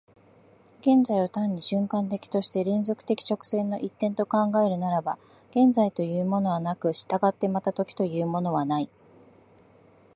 [0.79, 5.19] 現在を単に瞬間的として連続的直線の一点と考えるならば、
[5.51, 8.89] 現在というものはなく、従ってまた時というものはない。